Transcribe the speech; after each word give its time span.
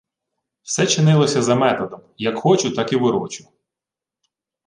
Все 0.63 0.87
чинилося 0.87 1.41
за 1.41 1.55
методом– 1.55 1.99
«як 2.17 2.37
хочу, 2.39 2.71
так 2.75 2.93
і 2.93 2.95
ворочу» 2.95 3.47